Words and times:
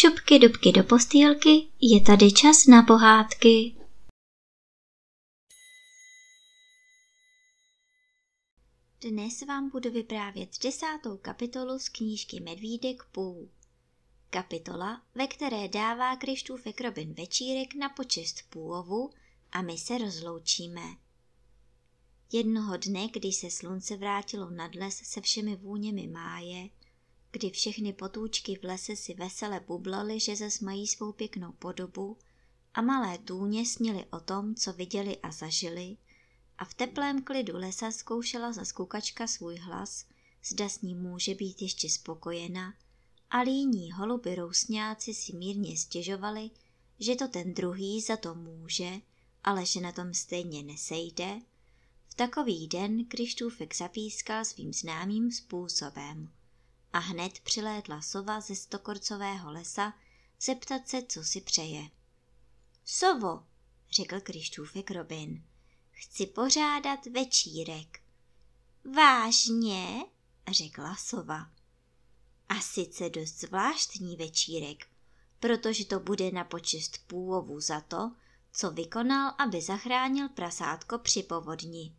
Šupky 0.00 0.38
dubky 0.38 0.72
do 0.72 0.84
postýlky, 0.84 1.68
je 1.80 2.00
tady 2.00 2.32
čas 2.32 2.66
na 2.66 2.82
pohádky. 2.82 3.76
Dnes 9.00 9.42
vám 9.42 9.70
budu 9.70 9.90
vyprávět 9.90 10.48
desátou 10.62 11.16
kapitolu 11.16 11.78
z 11.78 11.88
knížky 11.88 12.40
Medvídek 12.40 13.04
půl. 13.12 13.48
Kapitola, 14.30 15.02
ve 15.14 15.26
které 15.26 15.68
dává 15.68 16.16
Krištůfek 16.16 16.80
Robin 16.80 17.14
večírek 17.14 17.74
na 17.74 17.88
počest 17.88 18.42
půlovu 18.50 19.10
a 19.52 19.62
my 19.62 19.78
se 19.78 19.98
rozloučíme. 19.98 20.82
Jednoho 22.32 22.76
dne, 22.76 23.08
když 23.08 23.36
se 23.36 23.50
slunce 23.50 23.96
vrátilo 23.96 24.50
nad 24.50 24.74
les 24.74 24.96
se 24.96 25.20
všemi 25.20 25.56
vůněmi 25.56 26.06
máje, 26.06 26.68
kdy 27.30 27.50
všechny 27.50 27.92
potůčky 27.92 28.56
v 28.56 28.64
lese 28.64 28.96
si 28.96 29.14
vesele 29.14 29.60
bublaly, 29.60 30.20
že 30.20 30.36
zas 30.36 30.60
mají 30.60 30.86
svou 30.86 31.12
pěknou 31.12 31.52
podobu 31.52 32.16
a 32.74 32.82
malé 32.82 33.18
tůně 33.18 33.66
snili 33.66 34.04
o 34.10 34.20
tom, 34.20 34.54
co 34.54 34.72
viděli 34.72 35.16
a 35.16 35.32
zažili, 35.32 35.96
a 36.58 36.64
v 36.64 36.74
teplém 36.74 37.22
klidu 37.22 37.56
lesa 37.56 37.90
zkoušela 37.90 38.52
zaskukačka 38.52 39.26
svůj 39.26 39.56
hlas, 39.56 40.06
zda 40.44 40.68
s 40.68 40.82
ním 40.82 40.98
může 40.98 41.34
být 41.34 41.62
ještě 41.62 41.90
spokojena, 41.90 42.74
a 43.30 43.40
líní 43.40 43.92
holuby 43.92 44.34
rousňáci 44.34 45.14
si 45.14 45.32
mírně 45.32 45.76
stěžovali, 45.76 46.50
že 47.00 47.16
to 47.16 47.28
ten 47.28 47.54
druhý 47.54 48.00
za 48.00 48.16
to 48.16 48.34
může, 48.34 48.90
ale 49.44 49.66
že 49.66 49.80
na 49.80 49.92
tom 49.92 50.14
stejně 50.14 50.62
nesejde, 50.62 51.40
v 52.08 52.14
takový 52.14 52.68
den 52.68 53.04
Krištůfek 53.04 53.76
zapískal 53.76 54.44
svým 54.44 54.72
známým 54.72 55.32
způsobem 55.32 56.30
a 56.92 56.98
hned 56.98 57.40
přilétla 57.40 58.02
sova 58.02 58.40
ze 58.40 58.56
stokorcového 58.56 59.52
lesa 59.52 59.94
zeptat 60.40 60.88
se, 60.88 61.02
co 61.02 61.24
si 61.24 61.40
přeje. 61.40 61.90
Sovo, 62.84 63.44
řekl 63.90 64.20
Krištůfek 64.20 64.90
Robin, 64.90 65.44
chci 65.90 66.26
pořádat 66.26 67.06
večírek. 67.06 68.00
Vážně, 68.94 70.04
řekla 70.50 70.96
sova. 70.96 71.50
A 72.48 72.60
sice 72.60 73.10
dost 73.10 73.40
zvláštní 73.40 74.16
večírek, 74.16 74.86
protože 75.40 75.84
to 75.84 76.00
bude 76.00 76.30
na 76.30 76.44
počest 76.44 76.98
půvovu 77.06 77.60
za 77.60 77.80
to, 77.80 78.12
co 78.52 78.70
vykonal, 78.70 79.34
aby 79.38 79.62
zachránil 79.62 80.28
prasátko 80.28 80.98
při 80.98 81.22
povodni. 81.22 81.96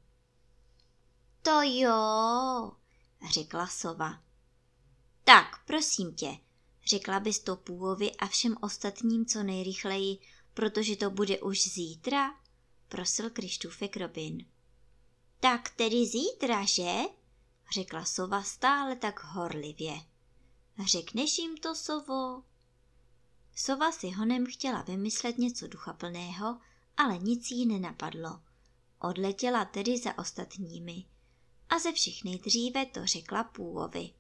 To 1.42 1.62
jo, 1.62 2.72
řekla 3.34 3.68
sova. 3.68 4.29
Tak, 5.30 5.66
prosím 5.66 6.14
tě, 6.14 6.38
řekla 6.86 7.20
bys 7.20 7.40
to 7.40 7.56
půvovi 7.56 8.16
a 8.16 8.28
všem 8.28 8.58
ostatním 8.62 9.26
co 9.26 9.44
nejrychleji, 9.44 10.18
protože 10.54 10.96
to 10.96 11.10
bude 11.10 11.40
už 11.40 11.62
zítra, 11.62 12.36
prosil 12.88 13.30
Krištůfek 13.30 13.98
Robin. 13.98 14.46
Tak 15.40 15.70
tedy 15.70 16.06
zítra, 16.06 16.66
že? 16.66 16.96
řekla 17.74 18.06
sova 18.06 18.44
stále 18.44 18.96
tak 18.96 19.24
horlivě. 19.24 19.94
Řekneš 20.86 21.38
jim 21.38 21.58
to, 21.58 21.76
sovo? 21.76 22.44
Sova 23.56 23.92
si 23.92 24.10
honem 24.10 24.46
chtěla 24.46 24.82
vymyslet 24.82 25.38
něco 25.38 25.68
duchaplného, 25.68 26.60
ale 26.98 27.18
nic 27.18 27.52
jí 27.52 27.66
nenapadlo. 27.66 28.42
Odletěla 29.02 29.66
tedy 29.66 29.98
za 29.98 30.18
ostatními 30.18 31.06
a 31.70 31.80
ze 31.80 31.92
všech 31.92 32.24
nejdříve 32.24 32.86
to 32.86 33.06
řekla 33.06 33.44
půvovi. 33.44 34.19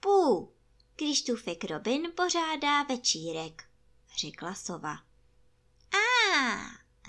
Pů, 0.00 0.52
Krištůfek 0.96 1.64
Robin 1.64 2.12
pořádá 2.16 2.82
večírek, 2.82 3.64
řekla 4.16 4.54
sova. 4.54 4.92
A, 5.92 5.98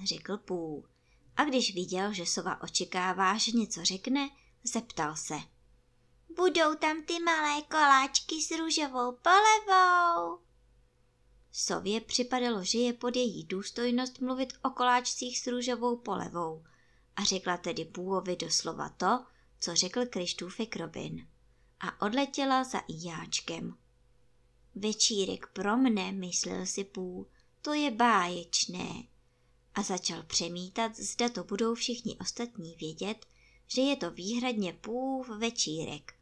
řekl 0.05 0.38
Pů. 0.38 0.85
A 1.38 1.44
když 1.44 1.75
viděl, 1.75 2.13
že 2.13 2.25
sova 2.25 2.63
očekává, 2.63 3.38
že 3.38 3.51
něco 3.51 3.85
řekne, 3.85 4.29
zeptal 4.63 5.16
se. 5.16 5.35
Budou 6.35 6.75
tam 6.75 7.03
ty 7.03 7.19
malé 7.19 7.61
koláčky 7.61 8.41
s 8.41 8.51
růžovou 8.51 9.11
polevou? 9.11 10.39
Sově 11.51 12.01
připadalo, 12.01 12.63
že 12.63 12.79
je 12.79 12.94
pod 12.94 13.16
její 13.16 13.44
důstojnost 13.44 14.21
mluvit 14.21 14.53
o 14.63 14.69
koláčcích 14.69 15.39
s 15.39 15.47
růžovou 15.47 15.97
polevou 15.97 16.63
a 17.16 17.23
řekla 17.23 17.57
tedy 17.57 17.85
Půvovi 17.85 18.35
doslova 18.35 18.89
to, 18.89 19.25
co 19.59 19.75
řekl 19.75 20.06
Krištůfek 20.06 20.75
Robin 20.75 21.27
a 21.79 22.06
odletěla 22.06 22.63
za 22.63 22.79
Ijáčkem. 22.88 23.75
Večírek 24.75 25.47
pro 25.53 25.78
mne, 25.78 26.12
myslel 26.12 26.66
si 26.66 26.84
Pů, 26.84 27.28
to 27.62 27.73
je 27.73 27.91
báječné. 27.91 29.03
A 29.75 29.81
začal 29.81 30.23
přemítat, 30.23 30.95
zda 30.95 31.29
to 31.29 31.44
budou 31.44 31.75
všichni 31.75 32.18
ostatní 32.18 32.75
vědět, 32.75 33.25
že 33.68 33.81
je 33.81 33.95
to 33.95 34.12
výhradně 34.12 34.73
Pův 34.73 35.29
večírek. 35.29 36.13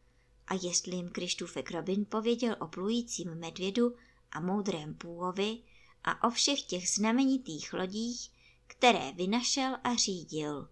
A 0.48 0.54
jestli 0.54 0.96
jim 0.96 1.10
Krištůfek 1.10 1.72
Robin 1.72 2.06
pověděl 2.06 2.56
o 2.60 2.68
plujícím 2.68 3.36
medvědu 3.36 3.96
a 4.32 4.40
moudrém 4.40 4.94
Půvovi 4.94 5.60
a 6.04 6.28
o 6.28 6.32
všech 6.32 6.62
těch 6.62 6.90
znamenitých 6.90 7.74
lodích, 7.74 8.32
které 8.68 9.12
vynašel 9.12 9.78
a 9.84 9.96
řídil. 9.96 10.70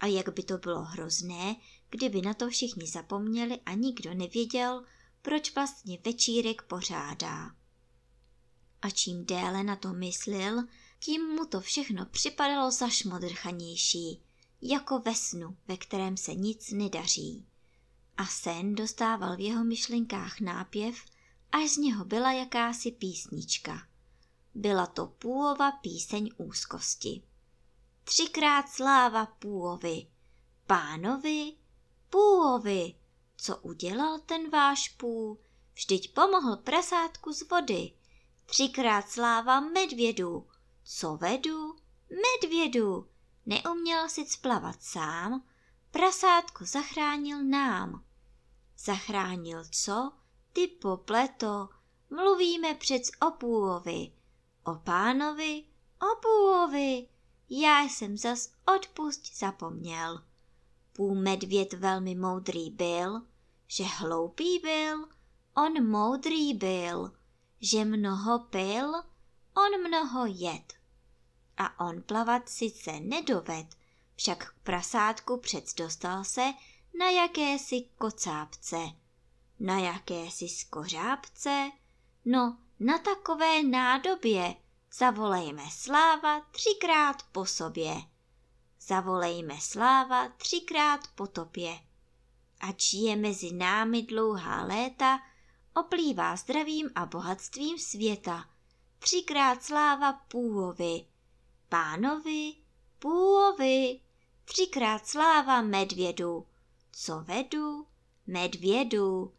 A 0.00 0.06
jak 0.06 0.28
by 0.34 0.42
to 0.42 0.58
bylo 0.58 0.82
hrozné, 0.82 1.56
kdyby 1.92 2.22
na 2.22 2.34
to 2.34 2.48
všichni 2.48 2.86
zapomněli 2.86 3.60
a 3.66 3.72
nikdo 3.72 4.14
nevěděl, 4.14 4.84
proč 5.22 5.54
vlastně 5.54 5.98
večírek 6.04 6.62
pořádá. 6.62 7.50
A 8.82 8.90
čím 8.90 9.24
déle 9.26 9.64
na 9.64 9.76
to 9.76 9.92
myslil, 9.92 10.62
tím 11.00 11.22
mu 11.22 11.46
to 11.46 11.60
všechno 11.60 12.06
připadalo 12.06 12.70
zašmodrchanější, 12.70 14.22
jako 14.62 14.98
ve 14.98 15.14
snu, 15.14 15.56
ve 15.68 15.76
kterém 15.76 16.16
se 16.16 16.34
nic 16.34 16.70
nedaří. 16.70 17.46
A 18.16 18.26
sen 18.26 18.74
dostával 18.74 19.36
v 19.36 19.40
jeho 19.40 19.64
myšlenkách 19.64 20.40
nápěv, 20.40 20.96
až 21.52 21.70
z 21.70 21.76
něho 21.76 22.04
byla 22.04 22.32
jakási 22.32 22.90
písnička. 22.90 23.86
Byla 24.54 24.86
to 24.86 25.06
půlova 25.06 25.72
píseň 25.72 26.30
úzkosti. 26.36 27.22
Třikrát 28.04 28.68
sláva 28.68 29.26
půlovi, 29.26 30.06
pánovi, 30.66 31.52
půlovi. 32.12 32.94
Co 33.36 33.56
udělal 33.56 34.18
ten 34.18 34.50
váš 34.50 34.88
půl? 34.88 35.38
Vždyť 35.74 36.14
pomohl 36.14 36.56
prasátku 36.56 37.32
z 37.32 37.48
vody. 37.48 37.92
Třikrát 38.46 39.08
sláva 39.08 39.60
medvědu. 39.60 40.46
Co 40.84 41.16
vedu? 41.16 41.76
Medvědu. 42.10 43.08
Neuměl 43.46 44.08
si 44.08 44.26
splavat 44.26 44.82
sám, 44.82 45.44
prasátko 45.90 46.64
zachránil 46.64 47.44
nám. 47.44 48.04
Zachránil 48.78 49.64
co? 49.70 50.12
Ty 50.52 50.68
popleto. 50.68 51.68
Mluvíme 52.10 52.74
přec 52.74 53.10
o 53.28 53.30
půlovi. 53.30 54.12
O 54.64 54.74
pánovi, 54.74 55.64
o 56.00 56.20
půlovi. 56.22 57.08
Já 57.50 57.82
jsem 57.82 58.18
zas 58.18 58.52
odpust 58.76 59.38
zapomněl. 59.38 60.31
Půl 60.92 61.14
medvěd 61.14 61.72
velmi 61.72 62.14
moudrý 62.14 62.70
byl, 62.70 63.22
že 63.66 63.84
hloupý 63.84 64.58
byl, 64.58 65.08
on 65.56 65.88
moudrý 65.88 66.54
byl, 66.54 67.12
že 67.60 67.84
mnoho 67.84 68.38
pil, 68.38 68.92
on 69.56 69.88
mnoho 69.88 70.26
jed. 70.26 70.72
A 71.56 71.86
on 71.86 72.02
plavat 72.02 72.48
sice 72.48 73.00
nedoved, 73.00 73.66
však 74.16 74.38
k 74.38 74.54
prasátku 74.62 75.36
přec 75.36 75.74
dostal 75.74 76.24
se 76.24 76.52
na 76.98 77.10
jakési 77.10 77.84
kocápce. 77.98 78.78
Na 79.60 79.78
jakési 79.78 80.48
skořápce? 80.48 81.70
No, 82.24 82.58
na 82.80 82.98
takové 82.98 83.62
nádobě. 83.62 84.54
Zavolejme 84.92 85.62
sláva 85.70 86.40
třikrát 86.40 87.22
po 87.32 87.46
sobě 87.46 88.11
zavolejme 88.86 89.60
sláva 89.60 90.28
třikrát 90.28 91.00
po 91.14 91.26
topě. 91.26 91.78
Ač 92.60 92.92
je 92.92 93.16
mezi 93.16 93.52
námi 93.52 94.02
dlouhá 94.02 94.64
léta, 94.64 95.20
oplývá 95.74 96.36
zdravím 96.36 96.90
a 96.94 97.06
bohatstvím 97.06 97.78
světa. 97.78 98.48
Třikrát 98.98 99.62
sláva 99.62 100.12
půvovi, 100.12 101.06
pánovi, 101.68 102.54
půvovi, 102.98 104.00
třikrát 104.44 105.06
sláva 105.06 105.62
medvědu, 105.62 106.46
co 106.92 107.20
vedu, 107.20 107.86
medvědu, 108.26 109.34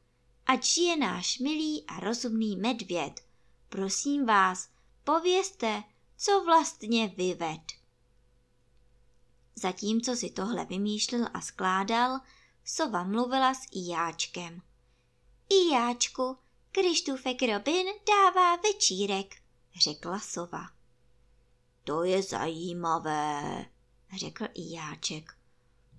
ať 0.46 0.78
je 0.78 0.98
náš 0.98 1.40
milý 1.40 1.86
a 1.88 2.00
rozumný 2.00 2.58
medvěd. 2.58 3.22
Prosím 3.70 4.26
vás, 4.26 4.70
povězte, 5.04 5.84
co 6.18 6.44
vlastně 6.46 7.08
vyved. 7.08 7.83
Zatímco 9.56 10.16
si 10.16 10.30
tohle 10.30 10.66
vymýšlel 10.66 11.28
a 11.34 11.42
skládal, 11.42 12.20
sova 12.66 13.04
mluvila 13.04 13.54
s 13.54 13.68
Ijáčkem. 13.72 14.62
Ijáčku, 15.50 16.38
Krištůfek 16.72 17.42
Robin 17.42 17.88
dává 18.08 18.56
večírek, 18.56 19.36
řekla 19.84 20.20
sova. 20.20 20.70
To 21.84 22.04
je 22.04 22.24
zajímavé, 22.24 23.66
řekl 24.18 24.46
i 24.54 24.74
jáček. 24.74 25.38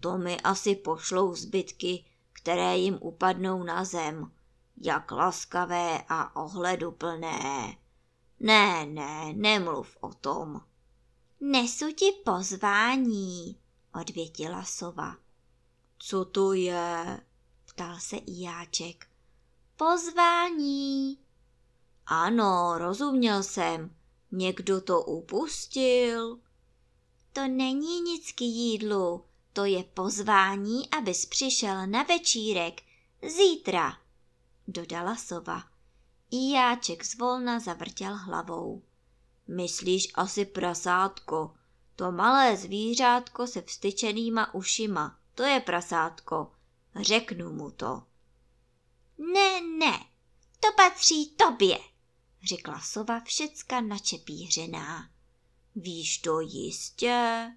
To 0.00 0.18
mi 0.18 0.40
asi 0.40 0.76
pošlou 0.76 1.34
zbytky, 1.34 2.04
které 2.32 2.78
jim 2.78 2.98
upadnou 3.00 3.62
na 3.62 3.84
zem, 3.84 4.32
jak 4.76 5.10
laskavé 5.10 6.04
a 6.08 6.36
ohleduplné. 6.36 7.76
Ne, 8.40 8.86
ne, 8.86 9.32
nemluv 9.32 9.96
o 10.00 10.14
tom. 10.14 10.60
Nesu 11.46 11.92
ti 11.92 12.12
pozvání, 12.24 13.58
odvětila 14.00 14.64
sova. 14.64 15.16
Co 15.98 16.24
to 16.24 16.52
je? 16.52 17.20
ptal 17.64 17.98
se 17.98 18.16
i 18.16 18.40
jáček. 18.42 19.06
Pozvání. 19.76 21.18
Ano, 22.06 22.74
rozuměl 22.78 23.42
jsem. 23.42 23.96
Někdo 24.32 24.80
to 24.80 25.02
upustil. 25.02 26.38
To 27.32 27.48
není 27.48 28.00
nic 28.00 28.32
k 28.32 28.40
jídlu, 28.40 29.24
to 29.52 29.64
je 29.64 29.84
pozvání, 29.84 30.90
abys 30.90 31.26
přišel 31.26 31.86
na 31.86 32.02
večírek. 32.02 32.82
Zítra, 33.36 33.98
dodala 34.68 35.16
sova. 35.16 35.62
Jáček 36.30 37.04
zvolna 37.04 37.60
zavrtěl 37.60 38.16
hlavou. 38.16 38.82
Myslíš 39.46 40.08
asi 40.14 40.44
prasátko, 40.44 41.54
to 41.96 42.12
malé 42.12 42.56
zvířátko 42.56 43.46
se 43.46 43.62
vstyčenýma 43.62 44.54
ušima, 44.54 45.18
to 45.34 45.42
je 45.42 45.60
prasátko. 45.60 46.52
Řeknu 47.00 47.52
mu 47.52 47.70
to. 47.70 48.02
Ne, 49.18 49.60
ne, 49.60 49.98
to 50.60 50.68
patří 50.76 51.30
tobě, 51.30 51.78
řekla 52.48 52.80
sova 52.80 53.20
všecka 53.20 53.80
načepířená. 53.80 55.10
Víš 55.76 56.18
to 56.18 56.40
jistě? 56.40 57.50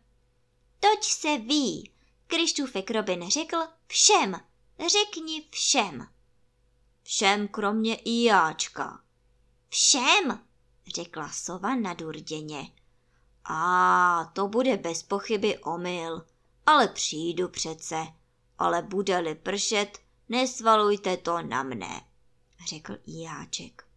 Toť 0.79 1.03
se 1.03 1.37
ví, 1.37 1.91
Krištůfek 2.27 2.91
Robin 2.91 3.29
řekl 3.29 3.57
všem, 3.87 4.35
řekni 4.87 5.47
všem. 5.51 6.07
Všem 7.03 7.47
kromě 7.47 7.95
i 7.95 8.23
jáčka. 8.23 9.03
Všem, 9.69 10.46
řekla 10.95 11.29
sova 11.29 11.75
nadurděně. 11.75 12.71
A 13.45 14.31
to 14.33 14.47
bude 14.47 14.77
bez 14.77 15.03
pochyby 15.03 15.57
omyl, 15.57 16.25
ale 16.65 16.87
přijdu 16.87 17.49
přece. 17.49 18.07
Ale 18.57 18.81
bude-li 18.81 19.35
pršet, 19.35 19.99
nesvalujte 20.29 21.17
to 21.17 21.41
na 21.41 21.63
mne, 21.63 22.01
řekl 22.69 22.93
i 23.05 23.21
jáček. 23.21 23.87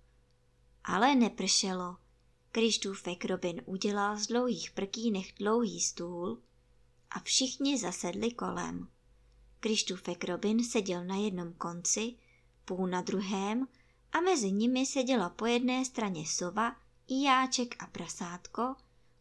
Ale 0.85 1.15
nepršelo. 1.15 1.97
Krištůfek 2.53 3.25
Robin 3.25 3.63
udělal 3.65 4.17
z 4.17 4.27
dlouhých 4.27 4.71
prkínech 4.71 5.33
dlouhý 5.39 5.81
stůl 5.81 6.43
a 7.11 7.21
všichni 7.21 7.79
zasedli 7.79 8.31
kolem. 8.33 8.89
Krištůfek 9.61 10.25
Robin 10.25 10.65
seděl 10.65 11.05
na 11.05 11.17
jednom 11.17 11.53
konci, 11.53 12.15
půl 12.65 12.87
na 12.87 13.01
druhém 13.01 13.69
a 14.13 14.21
mezi 14.21 14.51
nimi 14.51 14.87
seděla 14.87 15.29
po 15.29 15.47
jedné 15.47 15.85
straně 15.85 16.27
sova, 16.27 16.77
i 17.09 17.23
jáček 17.23 17.83
a 17.83 17.87
prasátko 17.87 18.75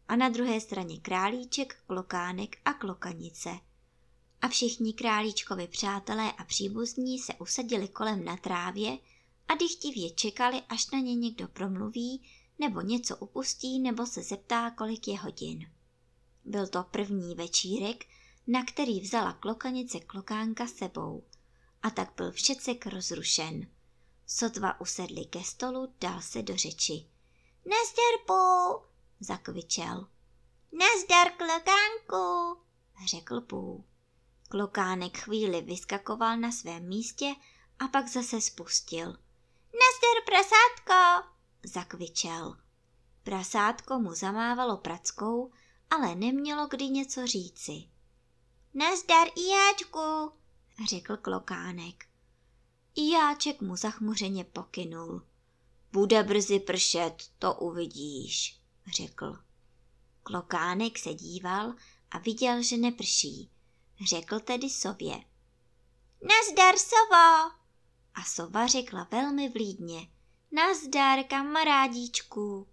a 0.08 0.16
na 0.16 0.28
druhé 0.28 0.60
straně 0.60 1.00
králíček, 1.00 1.76
klokánek 1.86 2.56
a 2.64 2.72
klokanice. 2.72 3.50
A 4.42 4.48
všichni 4.48 4.92
králíčkovi 4.92 5.66
přátelé 5.66 6.32
a 6.32 6.44
příbuzní 6.44 7.18
se 7.18 7.34
usadili 7.34 7.88
kolem 7.88 8.24
na 8.24 8.36
trávě 8.36 8.98
a 9.48 9.54
dychtivě 9.54 10.10
čekali, 10.10 10.62
až 10.68 10.90
na 10.90 10.98
ně 10.98 11.14
někdo 11.14 11.48
promluví, 11.48 12.22
nebo 12.58 12.80
něco 12.80 13.16
upustí, 13.16 13.78
nebo 13.80 14.06
se 14.06 14.22
zeptá, 14.22 14.70
kolik 14.70 15.08
je 15.08 15.18
hodin. 15.18 15.70
Byl 16.44 16.66
to 16.66 16.82
první 16.82 17.34
večírek, 17.34 18.06
na 18.46 18.64
který 18.64 19.00
vzala 19.00 19.32
klokanice 19.32 20.00
klokánka 20.00 20.66
sebou. 20.66 21.24
A 21.82 21.90
tak 21.90 22.12
byl 22.16 22.32
všecek 22.32 22.86
rozrušen. 22.86 23.66
Sotva 24.30 24.80
usedli 24.80 25.24
ke 25.24 25.42
stolu, 25.44 25.94
dal 26.00 26.22
se 26.22 26.42
do 26.42 26.56
řeči. 26.56 27.06
Nazdar, 27.66 28.26
Pů, 28.26 28.82
zakvičel. 29.20 30.08
Nazdar, 30.72 31.32
klokánku, 31.36 32.60
řekl 33.06 33.40
Pů. 33.40 33.84
Klokánek 34.48 35.18
chvíli 35.18 35.60
vyskakoval 35.60 36.36
na 36.36 36.52
svém 36.52 36.88
místě 36.88 37.34
a 37.78 37.88
pak 37.88 38.08
zase 38.08 38.40
spustil. 38.40 39.06
Nazdar, 39.80 40.24
prasátko, 40.26 41.28
zakvičel. 41.64 42.56
Prasátko 43.22 43.98
mu 43.98 44.14
zamávalo 44.14 44.76
prackou, 44.76 45.52
ale 45.90 46.14
nemělo 46.14 46.66
kdy 46.66 46.88
něco 46.88 47.26
říci. 47.26 47.84
Nazdar, 48.74 49.28
Ijáčku, 49.36 50.32
řekl 50.88 51.16
klokánek. 51.16 52.09
Ijáček 52.94 53.60
mu 53.60 53.76
zachmuřeně 53.76 54.44
pokynul. 54.44 55.22
Bude 55.92 56.22
brzy 56.22 56.60
pršet, 56.60 57.14
to 57.38 57.54
uvidíš, 57.54 58.60
řekl. 58.96 59.38
Klokánek 60.22 60.98
se 60.98 61.14
díval 61.14 61.74
a 62.10 62.18
viděl, 62.18 62.62
že 62.62 62.76
neprší. 62.76 63.50
Řekl 64.08 64.40
tedy 64.40 64.70
sově. 64.70 65.24
Nazdar, 66.22 66.74
sovo! 66.76 67.54
A 68.14 68.24
sova 68.26 68.66
řekla 68.66 69.08
velmi 69.10 69.48
vlídně. 69.48 70.08
Nazdar, 70.52 71.24
kamarádíčku! 71.24 72.66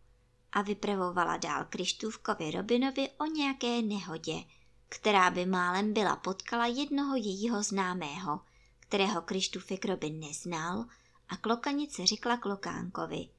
A 0.52 0.62
vypravovala 0.62 1.38
dál 1.38 1.66
Krištůvkovi 1.69 2.52
Robinovi 2.52 3.10
o 3.10 3.25
nějaké 3.25 3.81
nehodě, 3.81 4.44
která 4.90 5.30
by 5.30 5.46
málem 5.46 5.94
byla 5.94 6.16
potkala 6.16 6.66
jednoho 6.66 7.16
jejího 7.16 7.64
známého, 7.64 8.40
kterého 8.88 9.22
Krištůfek 9.22 9.86
Robin 9.86 10.19
neznal 10.19 10.86
a 11.30 11.38
klokanice 11.38 12.06
řekla 12.06 12.38
klokánkovi. 12.38 13.30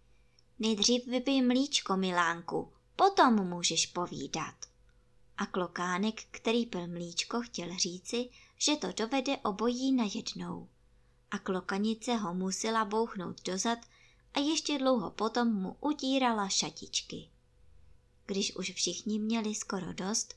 Nejdřív 0.59 1.07
vypij 1.07 1.43
mlíčko, 1.43 1.97
milánku, 1.97 2.73
potom 2.97 3.49
můžeš 3.49 3.87
povídat. 3.87 4.55
A 5.37 5.47
klokánek, 5.47 6.25
který 6.31 6.67
pil 6.67 6.87
mlíčko, 6.87 7.41
chtěl 7.41 7.77
říci, 7.79 8.29
že 8.59 8.77
to 8.77 8.93
dovede 8.93 9.37
obojí 9.37 9.93
najednou. 9.93 10.69
A 11.31 11.39
klokanice 11.39 12.15
ho 12.15 12.35
musela 12.35 12.85
bouchnout 12.85 13.43
dozad 13.43 13.79
a 14.35 14.41
ještě 14.41 14.79
dlouho 14.79 15.11
potom 15.11 15.55
mu 15.55 15.77
utírala 15.81 16.49
šatičky. 16.49 17.31
Když 18.27 18.57
už 18.57 18.73
všichni 18.73 19.19
měli 19.19 19.55
skoro 19.55 19.93
dost, 19.93 20.35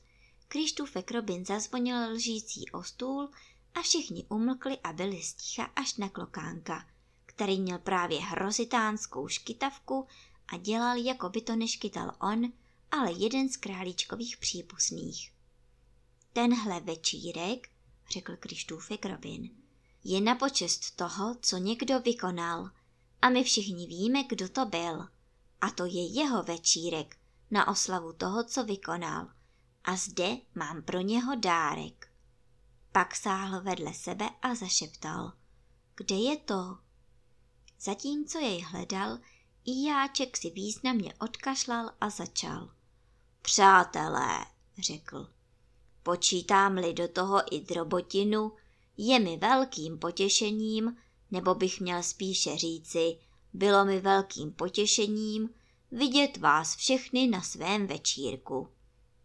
Krištůfek 0.48 1.10
Robin 1.10 1.44
zazvonil 1.44 2.12
lžící 2.12 2.70
o 2.70 2.82
stůl 2.82 3.30
a 3.74 3.82
všichni 3.82 4.24
umlkli 4.28 4.78
a 4.78 4.92
byli 4.92 5.22
sticha 5.22 5.64
až 5.64 5.96
na 5.96 6.08
klokánka, 6.08 6.86
který 7.26 7.60
měl 7.60 7.78
právě 7.78 8.20
hrozitánskou 8.20 9.28
škytavku 9.28 10.06
a 10.48 10.56
dělal, 10.56 10.96
jako 10.96 11.28
by 11.28 11.40
to 11.40 11.56
neškytal 11.56 12.12
on, 12.20 12.52
ale 12.90 13.12
jeden 13.12 13.48
z 13.48 13.56
králíčkových 13.56 14.36
přípustných. 14.36 15.32
Tenhle 16.32 16.80
večírek, 16.80 17.68
řekl 18.10 18.36
Krištůfek 18.36 19.06
Robin, 19.06 19.50
je 20.04 20.20
na 20.20 20.34
počest 20.34 20.96
toho, 20.96 21.36
co 21.40 21.56
někdo 21.56 22.00
vykonal 22.00 22.70
a 23.22 23.28
my 23.28 23.44
všichni 23.44 23.86
víme, 23.86 24.24
kdo 24.24 24.48
to 24.48 24.66
byl. 24.66 25.08
A 25.60 25.70
to 25.70 25.84
je 25.84 26.06
jeho 26.06 26.42
večírek 26.42 27.16
na 27.50 27.68
oslavu 27.68 28.12
toho, 28.12 28.44
co 28.44 28.64
vykonal. 28.64 29.28
A 29.84 29.96
zde 29.96 30.36
mám 30.54 30.82
pro 30.82 31.00
něho 31.00 31.36
dárek. 31.36 32.11
Pak 32.92 33.16
sáhl 33.16 33.60
vedle 33.60 33.94
sebe 33.94 34.30
a 34.42 34.54
zašeptal. 34.54 35.32
Kde 35.94 36.16
je 36.16 36.36
to? 36.36 36.78
Zatímco 37.80 38.38
jej 38.38 38.60
hledal, 38.60 39.18
i 39.64 39.86
jáček 39.86 40.36
si 40.36 40.50
významně 40.50 41.14
odkašlal 41.20 41.90
a 42.00 42.10
začal. 42.10 42.70
Přátelé, 43.42 44.46
řekl, 44.78 45.30
počítám-li 46.02 46.92
do 46.92 47.08
toho 47.08 47.54
i 47.54 47.60
drobotinu, 47.60 48.52
je 48.96 49.20
mi 49.20 49.36
velkým 49.36 49.98
potěšením, 49.98 50.96
nebo 51.30 51.54
bych 51.54 51.80
měl 51.80 52.02
spíše 52.02 52.56
říci, 52.56 53.18
bylo 53.52 53.84
mi 53.84 54.00
velkým 54.00 54.52
potěšením 54.52 55.50
vidět 55.90 56.36
vás 56.36 56.76
všechny 56.76 57.26
na 57.26 57.42
svém 57.42 57.86
večírku. 57.86 58.68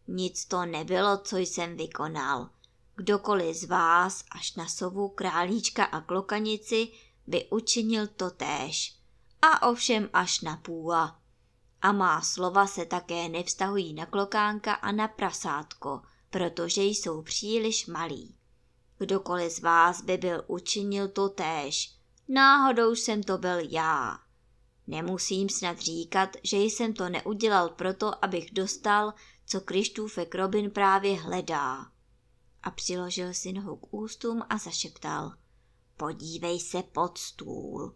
Nic 0.08 0.46
to 0.46 0.66
nebylo, 0.66 1.18
co 1.18 1.38
jsem 1.38 1.78
vykonal. 1.78 2.50
Kdokoliv 2.98 3.56
z 3.56 3.64
vás 3.64 4.24
až 4.32 4.56
na 4.56 4.68
sovu, 4.68 5.10
králíčka 5.10 5.84
a 5.84 6.02
klokanici 6.02 6.88
by 7.28 7.46
učinil 7.50 8.08
to 8.08 8.32
též. 8.32 8.96
A 9.42 9.70
ovšem 9.70 10.10
až 10.14 10.42
na 10.42 10.58
půla. 10.58 11.20
A 11.82 11.92
má 11.92 12.22
slova 12.22 12.68
se 12.68 12.86
také 12.86 13.30
nevztahují 13.30 13.94
na 13.94 14.06
klokánka 14.06 14.74
a 14.74 14.92
na 14.92 15.08
prasátko, 15.08 16.02
protože 16.30 16.84
jsou 16.84 17.22
příliš 17.22 17.88
malí. 17.88 18.36
Kdokoliv 18.98 19.52
z 19.52 19.60
vás 19.60 20.02
by 20.02 20.18
byl 20.18 20.44
učinil 20.48 21.08
to 21.08 21.30
též, 21.30 21.94
Náhodou 22.28 22.96
jsem 22.96 23.24
to 23.24 23.38
byl 23.38 23.60
já. 23.70 24.20
Nemusím 24.88 25.50
snad 25.50 25.80
říkat, 25.80 26.38
že 26.44 26.58
jsem 26.58 26.94
to 26.94 27.10
neudělal 27.10 27.70
proto, 27.70 28.26
abych 28.26 28.54
dostal, 28.54 29.14
co 29.46 29.62
Krištůfek 29.62 30.36
Robin 30.36 30.72
právě 30.72 31.20
hledá. 31.20 31.86
A 32.64 32.72
přiložil 32.72 33.34
si 33.34 33.54
nohu 33.54 33.76
k 33.76 33.94
ústům 33.94 34.44
a 34.50 34.58
zašeptal. 34.58 35.34
Podívej 35.98 36.60
se 36.60 36.84
pod 36.84 37.18
stůl. 37.18 37.96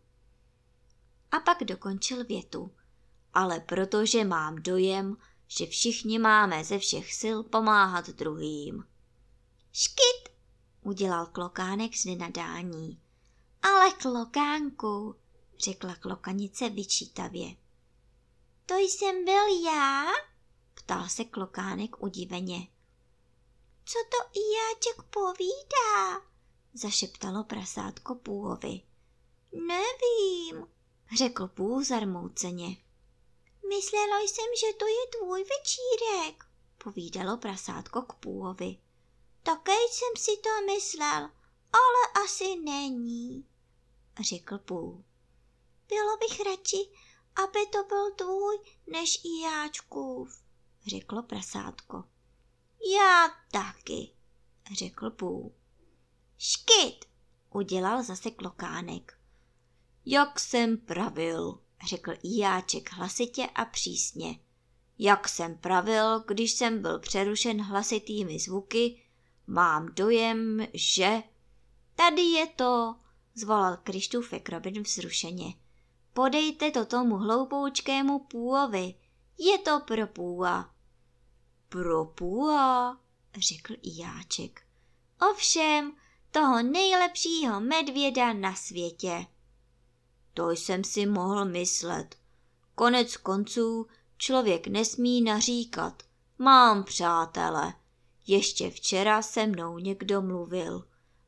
A 1.31 1.39
pak 1.39 1.63
dokončil 1.63 2.25
větu. 2.25 2.71
Ale 3.33 3.59
protože 3.59 4.23
mám 4.23 4.55
dojem, 4.55 5.17
že 5.47 5.65
všichni 5.65 6.19
máme 6.19 6.63
ze 6.63 6.79
všech 6.79 7.13
sil 7.21 7.37
pomáhat 7.43 8.09
druhým. 8.09 8.83
Škyt, 9.71 10.35
udělal 10.81 11.25
klokánek 11.25 11.95
z 11.95 12.05
nenadání. 12.05 13.01
Ale 13.61 13.91
klokánku, 13.91 15.15
řekla 15.59 15.95
klokanice 15.95 16.69
vyčítavě. 16.69 17.55
To 18.65 18.75
jsem 18.75 19.25
byl 19.25 19.63
já? 19.65 20.05
ptal 20.73 21.09
se 21.09 21.23
klokánek 21.23 22.03
udiveně. 22.03 22.67
Co 23.91 23.99
to 24.09 24.39
jáček 24.39 25.01
povídá? 25.09 26.21
zašeptalo 26.73 27.43
prasátko 27.43 28.15
půvovi. 28.15 28.81
Nevím, 29.51 30.67
řekl 31.17 31.47
půl 31.47 31.83
zarmouceně. 31.83 32.77
Myslela 33.69 34.19
jsem, 34.19 34.45
že 34.59 34.77
to 34.77 34.87
je 34.87 35.07
tvůj 35.19 35.43
večírek, 35.43 36.45
povídalo 36.83 37.37
prasátko 37.37 38.01
k 38.01 38.13
půvovi. 38.13 38.77
Také 39.43 39.75
jsem 39.91 40.23
si 40.23 40.31
to 40.37 40.73
myslel, 40.73 41.29
ale 41.73 42.23
asi 42.25 42.55
není, 42.55 43.45
řekl 44.19 44.57
půl. 44.57 45.03
Bylo 45.87 46.17
bych 46.17 46.39
radši, 46.45 46.91
aby 47.43 47.65
to 47.71 47.83
byl 47.83 48.11
tvůj, 48.11 48.59
než 48.87 49.21
i 49.25 49.41
jáčkův, 49.41 50.41
řeklo 50.87 51.23
prasátko. 51.23 52.10
Já 52.97 53.29
taky, 53.51 54.09
řekl 54.77 55.09
půl. 55.09 55.51
Škyt, 56.37 57.05
udělal 57.49 58.03
zase 58.03 58.31
klokánek. 58.31 59.17
Jak 60.05 60.39
jsem 60.39 60.77
pravil, 60.77 61.59
řekl 61.87 62.13
Jáček 62.23 62.93
hlasitě 62.93 63.47
a 63.55 63.65
přísně. 63.65 64.39
Jak 64.99 65.29
jsem 65.29 65.57
pravil, 65.57 66.19
když 66.19 66.51
jsem 66.51 66.81
byl 66.81 66.99
přerušen 66.99 67.61
hlasitými 67.61 68.39
zvuky, 68.39 69.01
mám 69.47 69.89
dojem, 69.93 70.67
že... 70.73 71.23
Tady 71.95 72.21
je 72.21 72.47
to, 72.47 72.95
zvolal 73.35 73.77
Krištůfek 73.77 74.49
Robin 74.49 74.83
vzrušeně. 74.83 75.53
Podejte 76.13 76.71
to 76.71 76.85
tomu 76.85 77.15
hloupoučkému 77.17 78.19
půvovi, 78.19 78.95
je 79.37 79.57
to 79.57 79.79
pro 79.79 80.07
půva. 80.07 80.70
Pro 81.71 82.05
půva, 82.05 82.97
řekl 83.37 83.73
Jáček. 83.83 84.61
Ovšem, 85.31 85.93
toho 86.31 86.63
nejlepšího 86.63 87.61
medvěda 87.61 88.33
na 88.33 88.55
světě. 88.55 89.25
To 90.33 90.49
jsem 90.49 90.83
si 90.83 91.05
mohl 91.05 91.45
myslet. 91.45 92.15
Konec 92.75 93.17
konců 93.17 93.87
člověk 94.17 94.67
nesmí 94.67 95.21
naříkat. 95.21 96.03
Mám 96.37 96.83
přátele. 96.83 97.73
Ještě 98.27 98.69
včera 98.69 99.21
se 99.21 99.47
mnou 99.47 99.77
někdo 99.77 100.21
mluvil. 100.21 100.87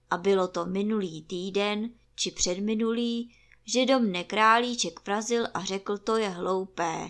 A 0.09 0.17
bylo 0.17 0.47
to 0.47 0.65
minulý 0.65 1.21
týden, 1.21 1.89
či 2.15 2.31
předminulý, 2.31 3.35
že 3.65 3.85
do 3.85 3.99
mne 3.99 4.23
králíček 4.23 5.05
vrazil 5.05 5.47
a 5.53 5.65
řekl, 5.65 5.97
to 5.97 6.17
je 6.17 6.29
hloupé. 6.29 7.09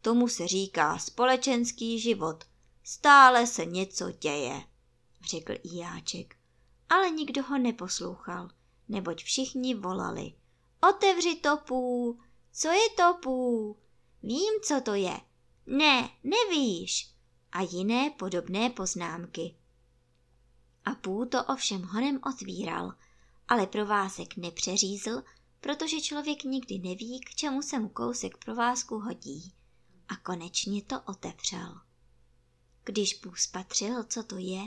Tomu 0.00 0.28
se 0.28 0.48
říká 0.48 0.98
společenský 0.98 1.98
život. 2.00 2.44
Stále 2.92 3.46
se 3.46 3.64
něco 3.64 4.10
děje, 4.10 4.64
řekl 5.30 5.52
Ijáček. 5.62 6.36
Ale 6.88 7.10
nikdo 7.10 7.42
ho 7.42 7.58
neposlouchal, 7.58 8.48
neboť 8.88 9.22
všichni 9.22 9.74
volali. 9.74 10.32
Otevři 10.88 11.36
to 11.36 11.56
pů. 11.56 12.18
Co 12.52 12.68
je 12.68 12.90
to 12.96 13.18
pů? 13.22 13.76
Vím, 14.22 14.52
co 14.62 14.80
to 14.80 14.94
je. 14.94 15.20
Ne, 15.66 16.10
nevíš. 16.24 17.10
A 17.52 17.62
jiné 17.62 18.10
podobné 18.10 18.70
poznámky. 18.70 19.56
A 20.84 20.94
pů 20.94 21.24
to 21.24 21.44
ovšem 21.44 21.82
honem 21.82 22.20
otvíral, 22.32 22.92
ale 23.48 23.66
provázek 23.66 24.36
nepřeřízl, 24.36 25.22
protože 25.60 26.00
člověk 26.00 26.44
nikdy 26.44 26.78
neví, 26.78 27.20
k 27.20 27.34
čemu 27.34 27.62
se 27.62 27.78
mu 27.78 27.88
kousek 27.88 28.44
provázku 28.44 28.98
hodí. 28.98 29.52
A 30.08 30.16
konečně 30.16 30.82
to 30.82 31.00
otevřel. 31.00 31.91
Když 32.84 33.20
Bůh 33.24 33.38
spatřil, 33.38 34.04
co 34.04 34.22
to 34.22 34.36
je, 34.38 34.62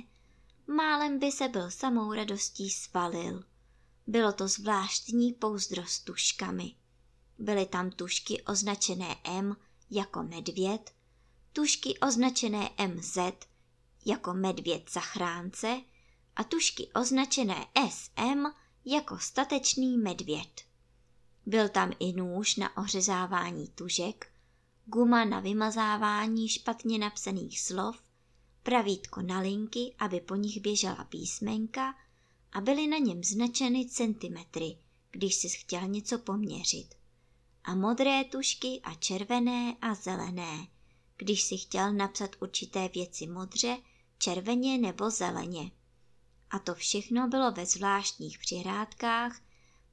málem 0.67 1.19
by 1.19 1.31
se 1.31 1.47
byl 1.47 1.71
samou 1.71 2.13
radostí 2.13 2.69
svalil– 2.69 3.43
bylo 4.07 4.33
to 4.33 4.47
zvláštní 4.47 5.33
pouzdro 5.33 5.85
s 5.85 5.99
tuškami. 5.99 6.75
Byly 7.37 7.65
tam 7.65 7.91
tušky 7.91 8.41
označené 8.41 9.15
M 9.23 9.57
jako 9.89 10.23
medvěd, 10.23 10.93
tušky 11.53 11.99
označené 11.99 12.69
MZ 12.87 13.17
jako 14.05 14.33
medvěd 14.33 14.91
zachránce 14.91 15.81
a 16.35 16.43
tušky 16.43 16.87
označené 16.95 17.67
SM 17.89 18.45
jako 18.85 19.19
statečný 19.19 19.97
medvěd. 19.97 20.61
Byl 21.45 21.69
tam 21.69 21.91
i 21.99 22.13
nůž 22.13 22.55
na 22.55 22.77
ořezávání 22.77 23.67
tužek, 23.67 24.31
guma 24.85 25.25
na 25.25 25.39
vymazávání 25.39 26.49
špatně 26.49 26.97
napsaných 26.97 27.61
slov, 27.61 28.01
pravítko 28.65 29.21
na 29.21 29.39
linky, 29.39 29.95
aby 29.99 30.19
po 30.19 30.35
nich 30.35 30.61
běžela 30.61 31.03
písmenka 31.03 31.95
a 32.51 32.61
byly 32.61 32.87
na 32.87 32.97
něm 32.97 33.23
značeny 33.23 33.85
centimetry, 33.85 34.77
když 35.11 35.35
si 35.35 35.49
chtěl 35.49 35.87
něco 35.87 36.19
poměřit. 36.19 36.95
A 37.63 37.75
modré 37.75 38.23
tušky 38.23 38.81
a 38.83 38.93
červené 38.93 39.75
a 39.81 39.95
zelené, 39.95 40.67
když 41.17 41.43
si 41.43 41.57
chtěl 41.57 41.93
napsat 41.93 42.29
určité 42.39 42.89
věci 42.89 43.27
modře, 43.27 43.77
červeně 44.17 44.77
nebo 44.77 45.09
zeleně. 45.09 45.71
A 46.49 46.59
to 46.59 46.75
všechno 46.75 47.27
bylo 47.27 47.51
ve 47.51 47.65
zvláštních 47.65 48.39
přihrádkách, 48.39 49.41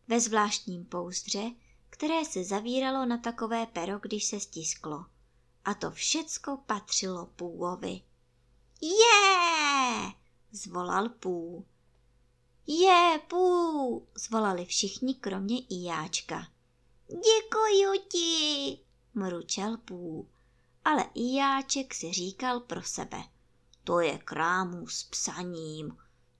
ve 0.09 0.21
zvláštním 0.21 0.85
pouzdře, 0.85 1.51
které 1.91 2.25
se 2.25 2.45
zavíralo 2.45 3.07
na 3.07 3.19
takové 3.19 3.67
pero, 3.67 3.99
když 3.99 4.25
se 4.25 4.41
stisklo. 4.41 5.07
A 5.65 5.75
to 5.75 5.91
všecko 5.91 6.59
patřilo 6.67 7.27
půvovi. 7.27 8.01
Je! 8.83 10.13
zvolal 10.53 11.09
půl. 11.09 11.65
Je, 12.67 13.21
pů, 13.29 14.09
zvolali 14.15 14.65
všichni 14.65 15.15
kromě 15.15 15.61
Ijáčka. 15.71 16.49
Děkuju 17.09 17.93
ti, 18.09 18.79
mručel 19.15 19.77
pů, 19.77 20.29
ale 20.85 21.05
Ijáček 21.15 21.95
si 21.95 22.13
říkal 22.13 22.61
pro 22.61 22.83
sebe. 22.83 23.23
To 23.85 24.01
je 24.01 24.19
krámu 24.19 24.89
s 24.89 25.05
psaním, 25.05 25.97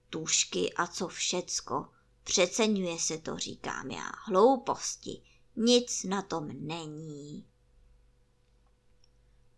tušky 0.09 0.73
a 0.73 0.87
co 0.87 1.07
všecko. 1.07 1.89
Přeceňuje 2.23 2.99
se 2.99 3.17
to, 3.17 3.37
říkám 3.37 3.91
já, 3.91 4.11
hlouposti, 4.25 5.21
nic 5.55 6.03
na 6.03 6.21
tom 6.21 6.47
není. 6.67 7.45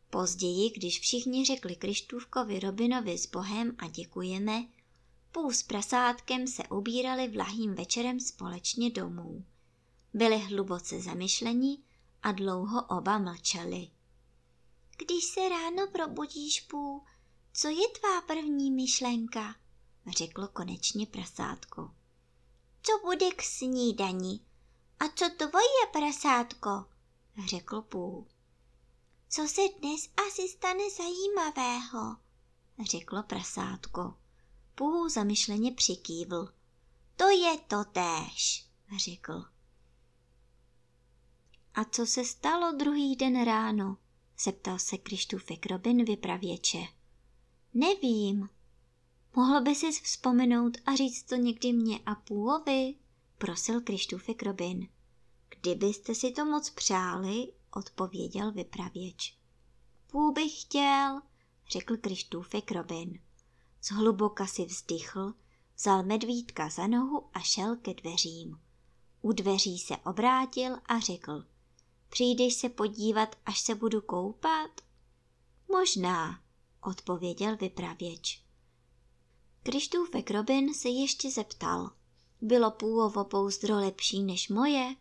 Později, 0.09 0.69
když 0.69 0.99
všichni 0.99 1.45
řekli 1.45 1.75
Krištůvkovi 1.75 2.59
Robinovi 2.59 3.17
s 3.17 3.25
Bohem 3.25 3.75
a 3.77 3.87
děkujeme, 3.87 4.65
Půl 5.31 5.51
s 5.51 5.63
prasátkem 5.63 6.47
se 6.47 6.63
ubírali 6.63 7.27
vlahým 7.27 7.75
večerem 7.75 8.19
společně 8.19 8.89
domů. 8.89 9.45
Byli 10.13 10.37
hluboce 10.37 11.01
zamyšlení 11.01 11.83
a 12.23 12.31
dlouho 12.31 12.85
oba 12.85 13.17
mlčeli. 13.17 13.87
Když 14.97 15.25
se 15.25 15.49
ráno 15.49 15.87
probudíš, 15.87 16.61
Pů, 16.61 17.03
co 17.53 17.67
je 17.67 17.87
tvá 17.99 18.21
první 18.21 18.71
myšlenka? 18.71 19.55
řeklo 20.07 20.47
konečně 20.47 21.05
prasátko. 21.05 21.91
Co 22.81 22.91
bude 23.05 23.31
k 23.31 23.41
snídani? 23.41 24.39
A 24.99 25.07
co 25.07 25.29
tvoje 25.37 25.85
prasátko? 25.91 26.85
řekl 27.45 27.81
Pů. 27.81 28.27
Co 29.35 29.47
se 29.47 29.61
dnes 29.79 30.09
asi 30.27 30.47
stane 30.47 30.89
zajímavého? 30.97 32.17
řeklo 32.91 33.23
prasátko. 33.23 34.13
Půl 34.75 35.09
zamyšleně 35.09 35.71
přikývl. 35.71 36.49
To 37.15 37.29
je 37.29 37.57
to 37.57 37.83
též, 37.83 38.67
řekl. 38.97 39.45
A 41.73 41.83
co 41.83 42.05
se 42.05 42.25
stalo 42.25 42.71
druhý 42.71 43.15
den 43.15 43.45
ráno? 43.45 43.97
zeptal 44.39 44.79
se 44.79 44.97
Krištůfek 44.97 45.65
Robin 45.65 46.05
vypravěče. 46.05 46.87
Nevím. 47.73 48.49
Mohl 49.35 49.61
by 49.61 49.75
si 49.75 49.91
vzpomenout 49.91 50.77
a 50.85 50.95
říct 50.95 51.23
to 51.23 51.35
někdy 51.35 51.73
mě 51.73 51.99
a 52.05 52.15
půlovi? 52.15 52.95
prosil 53.37 53.81
Krištůfek 53.81 54.43
Robin. 54.43 54.87
Kdybyste 55.61 56.15
si 56.15 56.31
to 56.31 56.45
moc 56.45 56.69
přáli, 56.69 57.53
odpověděl 57.75 58.51
vypravěč. 58.51 59.37
Půl 60.07 60.31
bych 60.31 60.61
chtěl, 60.61 61.21
řekl 61.71 61.97
Krištůfek 61.97 62.71
Robin. 62.71 63.19
Zhluboka 63.83 64.47
si 64.47 64.65
vzdychl, 64.65 65.33
vzal 65.75 66.03
medvídka 66.03 66.69
za 66.69 66.87
nohu 66.87 67.29
a 67.33 67.39
šel 67.39 67.75
ke 67.75 67.93
dveřím. 67.93 68.59
U 69.21 69.31
dveří 69.31 69.79
se 69.79 69.97
obrátil 69.97 70.77
a 70.85 70.99
řekl, 70.99 71.45
přijdeš 72.09 72.53
se 72.53 72.69
podívat, 72.69 73.35
až 73.45 73.59
se 73.59 73.75
budu 73.75 74.01
koupat? 74.01 74.71
Možná, 75.71 76.39
odpověděl 76.81 77.57
vypravěč. 77.57 78.43
Krištůfek 79.63 80.31
Robin 80.31 80.73
se 80.73 80.89
ještě 80.89 81.31
zeptal. 81.31 81.91
Bylo 82.41 82.71
půlovo 82.71 83.25
pouzdro 83.25 83.75
lepší 83.75 84.23
než 84.23 84.49
moje? 84.49 84.95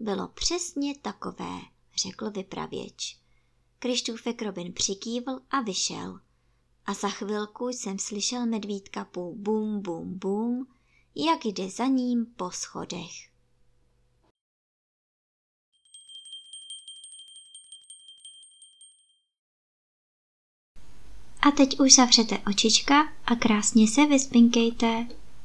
Bylo 0.00 0.28
přesně 0.28 0.98
takové, 0.98 1.60
řekl 1.96 2.30
vypravěč. 2.30 3.18
Krištůfek 3.78 4.42
Robin 4.42 4.72
přikývl 4.72 5.40
a 5.50 5.60
vyšel. 5.60 6.20
A 6.86 6.94
za 6.94 7.08
chvilku 7.08 7.68
jsem 7.68 7.98
slyšel 7.98 8.46
medvídka 8.46 9.04
půl 9.04 9.34
bum 9.36 9.82
bum 9.82 10.18
bum, 10.18 10.66
jak 11.14 11.44
jde 11.44 11.70
za 11.70 11.86
ním 11.86 12.26
po 12.26 12.50
schodech. 12.50 13.34
A 21.46 21.50
teď 21.50 21.80
už 21.80 21.94
zavřete 21.94 22.38
očička 22.38 23.12
a 23.24 23.34
krásně 23.36 23.88
se 23.88 24.06
vyspinkejte. 24.06 25.06